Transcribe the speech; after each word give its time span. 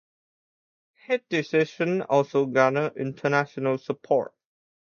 His 1.05 1.19
decision 1.29 2.01
also 2.01 2.47
garnered 2.47 2.97
international 2.97 3.77
support. 3.77 4.33